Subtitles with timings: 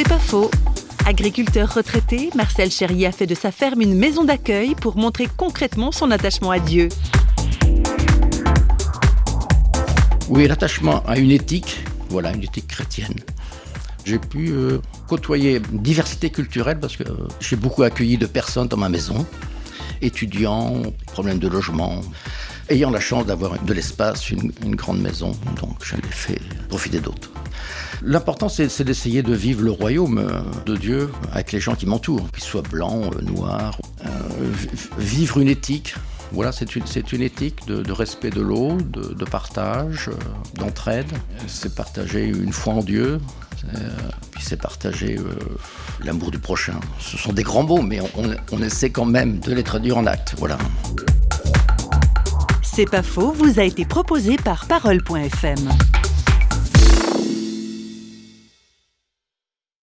[0.00, 0.50] C'est pas faux.
[1.04, 5.92] Agriculteur retraité, Marcel Chéry a fait de sa ferme une maison d'accueil pour montrer concrètement
[5.92, 6.88] son attachement à Dieu.
[10.30, 13.12] Oui, l'attachement à une éthique, voilà, une éthique chrétienne.
[14.06, 18.78] J'ai pu euh, côtoyer diversité culturelle parce que euh, j'ai beaucoup accueilli de personnes dans
[18.78, 19.26] ma maison,
[20.00, 20.80] étudiants,
[21.12, 22.00] problèmes de logement.
[22.70, 26.40] Ayant la chance d'avoir de l'espace, une, une grande maison, donc j'en ai fait
[26.70, 27.30] profiter d'autres.
[28.02, 32.30] L'important, c'est d'essayer de vivre le royaume euh, de Dieu avec les gens qui m'entourent,
[32.32, 33.78] qu'ils soient blancs, euh, noirs.
[34.04, 34.08] Euh,
[34.98, 35.94] vivre une éthique.
[36.32, 40.10] Voilà, c'est une, une, éthique de, respect de l'eau, de, partage,
[40.54, 41.10] d'entraide.
[41.48, 43.20] C'est partager une foi en Dieu,
[44.30, 45.18] puis c'est partager
[46.04, 46.78] l'amour du prochain.
[47.00, 50.06] Ce sont des grands mots, mais on, on essaie quand même de les traduire en
[50.06, 50.34] actes.
[50.38, 50.56] Voilà.
[52.62, 55.68] C'est pas faux, vous a été proposé par Parole.fm.